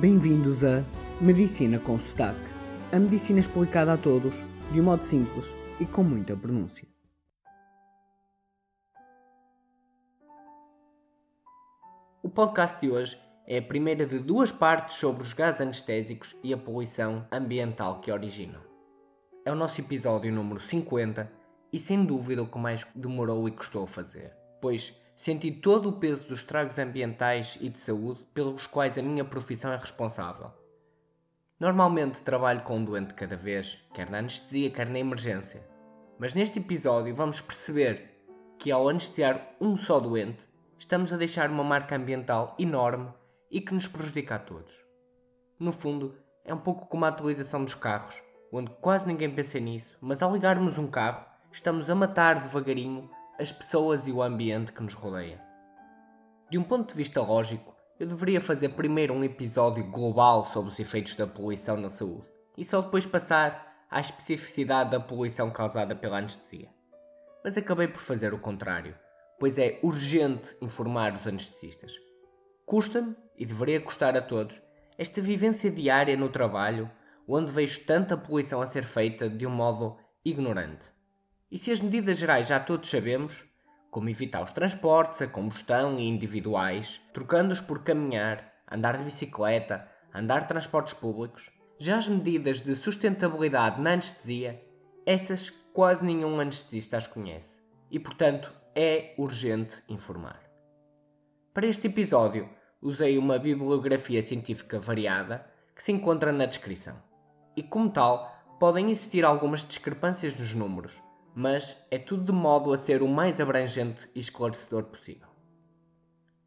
[0.00, 0.82] Bem-vindos a
[1.20, 2.40] Medicina com Sotaque.
[2.90, 4.34] A medicina explicada a todos,
[4.72, 6.88] de um modo simples e com muita pronúncia.
[12.22, 16.54] O podcast de hoje é a primeira de duas partes sobre os gases anestésicos e
[16.54, 18.62] a poluição ambiental que originam.
[19.44, 21.30] É o nosso episódio número 50
[21.70, 24.32] e sem dúvida o que mais demorou e custou a fazer,
[24.62, 29.22] pois senti todo o peso dos estragos ambientais e de saúde pelos quais a minha
[29.22, 30.50] profissão é responsável.
[31.60, 35.62] Normalmente trabalho com um doente cada vez, quer na anestesia, quer na emergência.
[36.18, 38.18] Mas neste episódio vamos perceber
[38.58, 40.38] que ao anestesiar um só doente,
[40.78, 43.12] estamos a deixar uma marca ambiental enorme
[43.50, 44.74] e que nos prejudica a todos.
[45.58, 46.16] No fundo,
[46.46, 48.16] é um pouco como a atualização dos carros,
[48.50, 53.50] onde quase ninguém pensa nisso, mas ao ligarmos um carro, estamos a matar devagarinho as
[53.50, 55.40] pessoas e o ambiente que nos rodeia.
[56.50, 60.78] De um ponto de vista lógico, eu deveria fazer primeiro um episódio global sobre os
[60.78, 62.26] efeitos da poluição na saúde
[62.58, 66.68] e só depois passar à especificidade da poluição causada pela anestesia.
[67.42, 68.94] Mas acabei por fazer o contrário,
[69.38, 71.94] pois é urgente informar os anestesistas.
[72.66, 74.60] Custa-me, e deveria custar a todos,
[74.98, 76.90] esta vivência diária no trabalho
[77.26, 80.99] onde vejo tanta poluição a ser feita de um modo ignorante.
[81.50, 83.44] E se as medidas gerais já todos sabemos,
[83.90, 90.42] como evitar os transportes, a combustão e individuais, trocando-os por caminhar, andar de bicicleta, andar
[90.42, 94.62] de transportes públicos, já as medidas de sustentabilidade na anestesia,
[95.04, 97.60] essas quase nenhum anestesista as conhece.
[97.90, 100.40] E portanto é urgente informar.
[101.52, 102.48] Para este episódio,
[102.80, 106.96] usei uma bibliografia científica variada que se encontra na descrição.
[107.56, 111.02] E como tal, podem existir algumas discrepâncias nos números,
[111.34, 115.28] mas é tudo de modo a ser o mais abrangente e esclarecedor possível.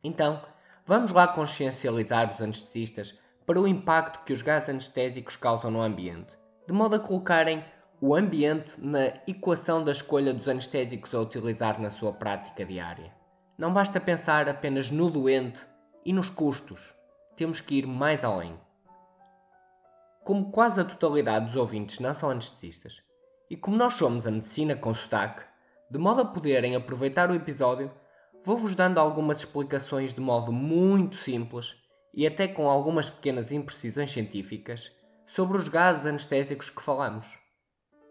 [0.04, 0.42] Então,
[0.86, 6.38] vamos lá consciencializar os anestesistas para o impacto que os gases anestésicos causam no ambiente,
[6.68, 7.64] de modo a colocarem
[8.02, 13.14] o ambiente na equação da escolha dos anestésicos a utilizar na sua prática diária.
[13.58, 15.66] Não basta pensar apenas no doente
[16.06, 16.94] e nos custos,
[17.36, 18.60] temos que ir mais além.
[20.24, 23.02] Como quase a totalidade dos ouvintes não são anestesistas,
[23.54, 25.44] e como nós somos a medicina com sotaque,
[25.88, 27.94] de modo a poderem aproveitar o episódio,
[28.44, 31.76] vou-vos dando algumas explicações de modo muito simples
[32.16, 34.92] e até com algumas pequenas imprecisões científicas
[35.24, 37.28] sobre os gases anestésicos que falamos.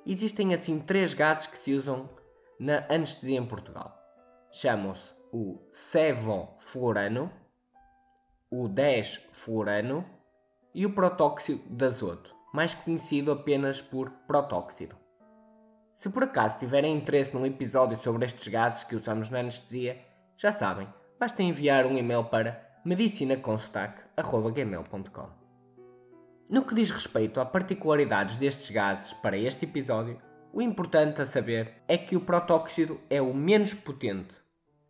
[0.06, 2.09] Existem assim três gases que se usam
[2.56, 3.98] na anestesia em Portugal.
[4.53, 7.32] Chamam-se o sevoflurano,
[8.48, 10.04] o 10-fluorano
[10.72, 15.02] e o protóxido de azoto, mais conhecido apenas por protóxido.
[15.94, 20.00] Se por acaso tiverem interesse num episódio sobre estes gases que usamos na anestesia,
[20.36, 20.88] já sabem,
[21.19, 25.28] basta enviar um e-mail para medicinaconsotaque.gmail.com
[26.50, 30.20] No que diz respeito a particularidades destes gases para este episódio,
[30.53, 34.34] o importante a saber é que o protóxido é o menos potente,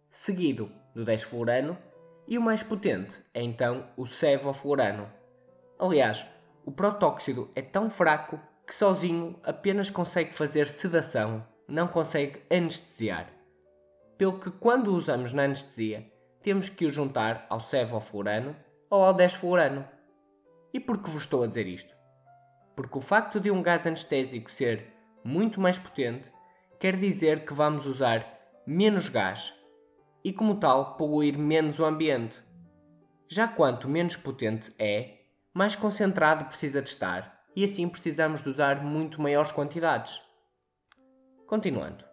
[0.09, 1.77] seguido do 10-fluorano,
[2.27, 5.07] e o mais potente é então o sevoflurano.
[5.79, 6.25] Aliás,
[6.65, 8.41] o protóxido é tão fraco
[8.73, 13.31] que sozinho apenas consegue fazer sedação, não consegue anestesiar.
[14.17, 16.11] Pelo que quando o usamos na anestesia,
[16.41, 18.57] temos que o juntar ao sevoflurano
[18.89, 19.87] ou ao desflurano.
[20.73, 21.95] E por que vos estou a dizer isto?
[22.75, 24.91] Porque o facto de um gás anestésico ser
[25.23, 26.33] muito mais potente
[26.81, 28.27] quer dizer que vamos usar
[28.67, 29.53] menos gás
[30.25, 32.43] e, como tal, poluir menos o ambiente.
[33.29, 35.19] Já quanto menos potente é,
[35.53, 40.21] mais concentrado precisa de estar e assim precisamos de usar muito maiores quantidades.
[41.47, 42.05] Continuando.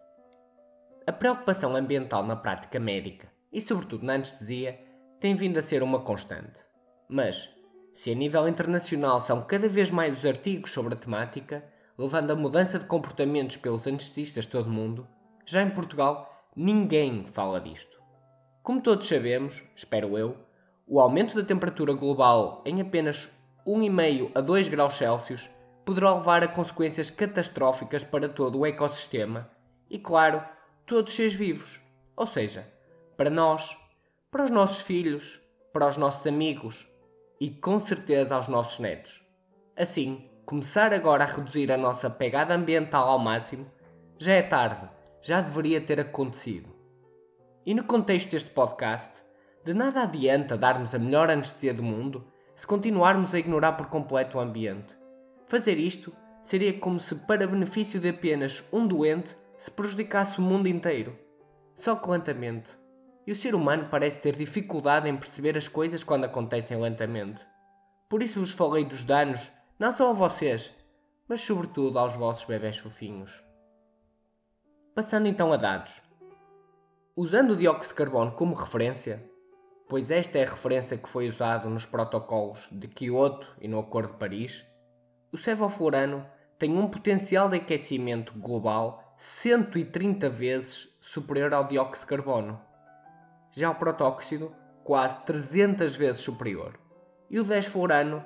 [1.06, 4.78] A preocupação ambiental na prática médica e, sobretudo, na anestesia
[5.18, 6.60] tem vindo a ser uma constante.
[7.08, 7.50] Mas,
[7.92, 11.64] se a nível internacional são cada vez mais os artigos sobre a temática,
[11.98, 15.06] levando a mudança de comportamentos pelos anestesistas de todo o mundo,
[15.44, 18.00] já em Portugal ninguém fala disto.
[18.62, 20.36] Como todos sabemos, espero eu,
[20.86, 23.28] o aumento da temperatura global em apenas
[23.66, 25.50] 1,5 a 2 graus Celsius
[25.84, 29.50] poderá levar a consequências catastróficas para todo o ecossistema
[29.88, 30.42] e, claro,
[30.86, 31.80] todos os seres vivos.
[32.16, 32.66] Ou seja,
[33.16, 33.76] para nós,
[34.30, 35.40] para os nossos filhos,
[35.72, 36.88] para os nossos amigos
[37.40, 39.22] e com certeza aos nossos netos.
[39.76, 43.70] Assim, começar agora a reduzir a nossa pegada ambiental ao máximo
[44.18, 44.88] já é tarde,
[45.22, 46.68] já deveria ter acontecido.
[47.64, 49.22] E no contexto deste podcast,
[49.64, 52.29] de nada adianta darmos a melhor anestesia do mundo
[52.60, 54.94] se continuarmos a ignorar por completo o ambiente.
[55.46, 60.68] Fazer isto seria como se, para benefício de apenas um doente, se prejudicasse o mundo
[60.68, 61.18] inteiro.
[61.74, 62.72] Só que lentamente.
[63.26, 67.46] E o ser humano parece ter dificuldade em perceber as coisas quando acontecem lentamente.
[68.10, 70.70] Por isso vos falei dos danos, não só a vocês,
[71.26, 73.42] mas sobretudo aos vossos bebés fofinhos.
[74.94, 76.02] Passando então a dados.
[77.16, 79.29] Usando o dióxido de carbono como referência,
[79.90, 84.12] pois esta é a referência que foi usada nos protocolos de Kyoto e no Acordo
[84.12, 84.64] de Paris,
[85.32, 86.24] o cefalfurano
[86.56, 92.60] tem um potencial de aquecimento global 130 vezes superior ao dióxido de carbono.
[93.50, 94.54] Já o protóxido,
[94.84, 96.78] quase 300 vezes superior.
[97.28, 98.24] E o desflorano,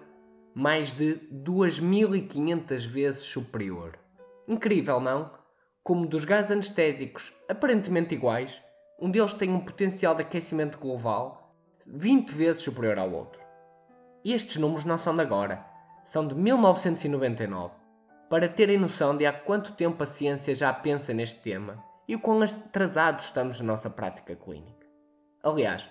[0.55, 3.99] mais de 2500 vezes superior.
[4.47, 5.33] Incrível, não?
[5.83, 8.61] Como dos gases anestésicos aparentemente iguais,
[9.01, 11.44] um deles tem um potencial de aquecimento global
[11.87, 13.41] 20 vezes superior ao outro.
[14.25, 15.65] Estes números não são de agora,
[16.05, 17.75] são de 1999,
[18.31, 22.21] para terem noção de há quanto tempo a ciência já pensa neste tema e o
[22.21, 24.87] quão atrasados estamos na nossa prática clínica.
[25.43, 25.89] Aliás,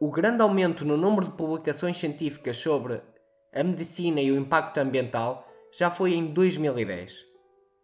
[0.00, 3.00] o grande aumento no número de publicações científicas sobre
[3.52, 7.24] a medicina e o impacto ambiental já foi em 2010.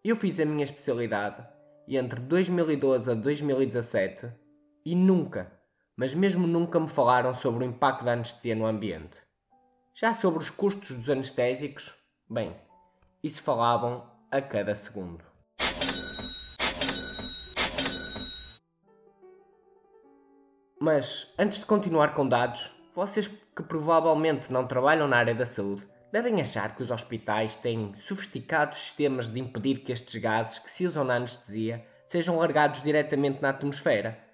[0.04, 1.46] Eu fiz a minha especialidade
[1.88, 4.28] entre 2012 a 2017
[4.84, 5.52] e nunca,
[6.00, 9.18] mas mesmo nunca me falaram sobre o impacto da anestesia no ambiente.
[9.94, 11.94] Já sobre os custos dos anestésicos,
[12.26, 12.56] bem,
[13.22, 15.22] isso falavam a cada segundo.
[20.80, 25.86] Mas, antes de continuar com dados, vocês que provavelmente não trabalham na área da saúde
[26.10, 30.86] devem achar que os hospitais têm sofisticados sistemas de impedir que estes gases que se
[30.86, 34.29] usam na anestesia sejam largados diretamente na atmosfera.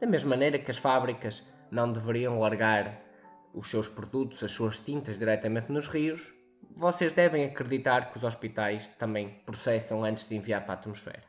[0.00, 3.02] Da mesma maneira que as fábricas não deveriam largar
[3.52, 6.32] os seus produtos, as suas tintas diretamente nos rios,
[6.74, 11.22] vocês devem acreditar que os hospitais também processam antes de enviar para a atmosfera.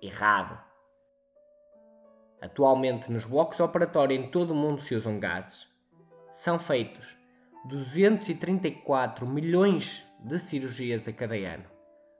[0.00, 0.58] Errado.
[2.40, 5.66] Atualmente, nos blocos operatórios em todo o mundo se usam gases.
[6.32, 7.16] São feitos
[7.64, 11.64] 234 milhões de cirurgias a cada ano,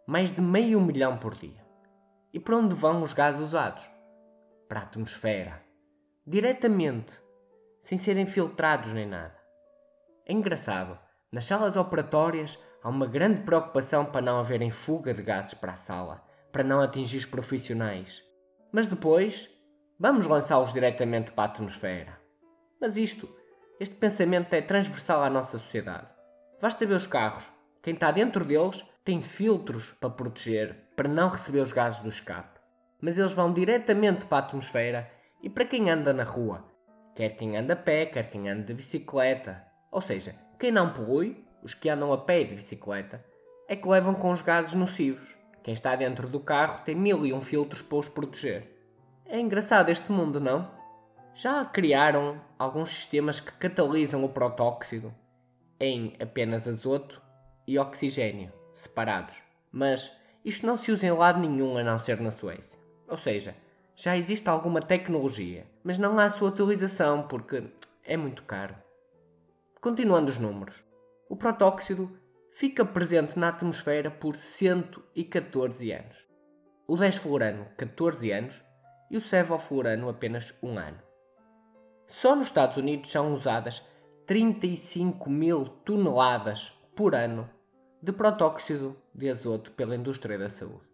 [0.07, 1.63] mais de meio milhão por dia.
[2.33, 3.92] E para onde vão os gases usados?
[4.73, 5.63] Para a atmosfera.
[6.27, 7.21] Diretamente,
[7.83, 9.37] sem serem filtrados nem nada.
[10.25, 10.99] É engraçado,
[11.31, 15.77] nas salas operatórias há uma grande preocupação para não haverem fuga de gases para a
[15.77, 18.23] sala, para não atingir os profissionais.
[18.73, 19.51] Mas depois,
[20.01, 22.19] vamos lançá-los diretamente para a atmosfera.
[22.81, 23.29] Mas isto,
[23.79, 26.09] este pensamento é transversal à nossa sociedade.
[26.63, 27.45] Basta ver os carros.
[27.83, 32.52] Quem está dentro deles tem filtros para proteger, para não receber os gases do escape.
[33.03, 35.11] Mas eles vão diretamente para a atmosfera
[35.43, 36.65] e para quem anda na rua,
[37.17, 39.61] quer quem anda a pé, quer quem anda de bicicleta.
[39.91, 43.23] Ou seja, quem não polui, os que andam a pé e de bicicleta,
[43.69, 45.37] é que levam com os gases nocivos.
[45.65, 48.69] Quem está dentro do carro tem mil e um filtros para os proteger.
[49.27, 50.71] É engraçado este mundo, não?
[51.35, 55.13] Já criaram alguns sistemas que catalisam o protóxido
[55.81, 57.21] em apenas azoto
[57.67, 59.37] e oxigênio, separados.
[59.73, 60.13] Mas
[60.45, 62.82] isto não se usa em lado nenhum a não ser na Suécia.
[63.13, 63.55] Ou seja,
[63.95, 67.63] já existe alguma tecnologia, mas não há a sua utilização porque
[68.03, 68.75] é muito caro.
[69.83, 70.83] Continuando os números,
[71.29, 72.11] o protóxido
[72.51, 76.27] fica presente na atmosfera por 114 anos.
[76.87, 78.63] O desflorano, 14 anos,
[79.11, 81.03] e o cefalfurano, apenas 1 ano.
[82.07, 83.83] Só nos Estados Unidos são usadas
[84.27, 87.47] 35 mil toneladas por ano
[88.03, 90.92] de protóxido de azoto pela indústria da saúde.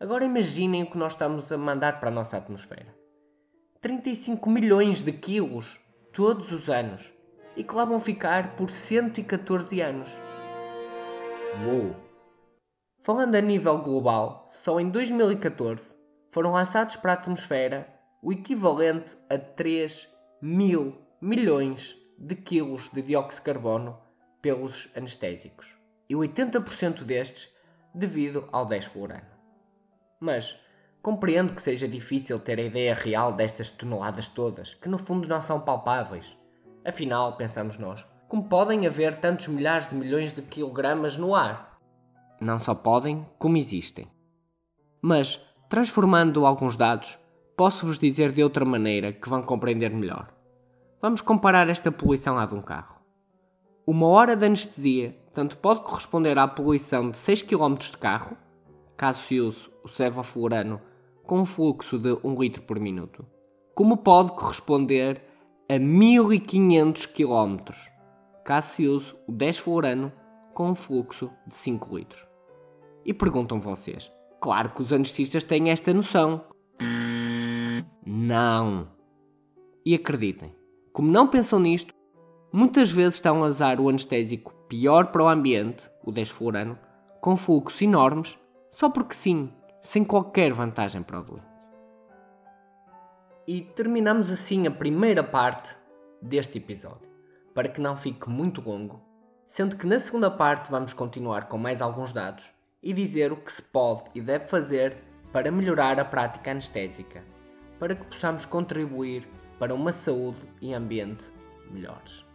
[0.00, 2.94] Agora imaginem o que nós estamos a mandar para a nossa atmosfera.
[3.80, 5.80] 35 milhões de quilos
[6.12, 7.12] todos os anos
[7.56, 10.08] e que lá vão ficar por 114 anos.
[11.66, 11.96] Uou!
[13.00, 15.96] Falando a nível global, só em 2014
[16.30, 20.08] foram lançados para a atmosfera o equivalente a 3
[20.40, 23.98] mil milhões de quilos de dióxido de carbono
[24.40, 25.76] pelos anestésicos.
[26.08, 27.52] E 80% destes
[27.92, 29.37] devido ao desflorano.
[30.20, 30.58] Mas
[31.00, 35.40] compreendo que seja difícil ter a ideia real destas toneladas todas, que no fundo não
[35.40, 36.36] são palpáveis.
[36.84, 41.78] Afinal, pensamos nós, como podem haver tantos milhares de milhões de quilogramas no ar?
[42.40, 44.06] Não só podem, como existem.
[45.00, 47.18] Mas, transformando alguns dados,
[47.56, 50.28] posso-vos dizer de outra maneira que vão compreender melhor.
[51.00, 52.98] Vamos comparar esta poluição à de um carro.
[53.86, 58.36] Uma hora de anestesia tanto pode corresponder à poluição de 6 km de carro,
[58.96, 60.80] caso se use o cefalfurano
[61.24, 63.26] com um fluxo de 1 litro por minuto,
[63.74, 65.22] como pode corresponder
[65.68, 67.58] a 1500 km,
[68.80, 70.12] use o desflorano
[70.54, 72.26] com um fluxo de 5 litros.
[73.04, 76.44] E perguntam vocês, claro que os anestesistas têm esta noção.
[78.04, 78.88] Não.
[79.84, 80.54] E acreditem,
[80.92, 81.94] como não pensam nisto,
[82.52, 86.78] muitas vezes estão a usar o anestésico pior para o ambiente, o desflorano,
[87.20, 88.38] com fluxos enormes,
[88.72, 89.52] só porque sim,
[89.88, 91.46] sem qualquer vantagem para o doente.
[93.46, 95.74] E terminamos assim a primeira parte
[96.20, 97.08] deste episódio,
[97.54, 99.00] para que não fique muito longo,
[99.46, 102.50] sendo que na segunda parte vamos continuar com mais alguns dados
[102.82, 104.94] e dizer o que se pode e deve fazer
[105.32, 107.24] para melhorar a prática anestésica,
[107.78, 109.26] para que possamos contribuir
[109.58, 111.32] para uma saúde e ambiente
[111.70, 112.27] melhores.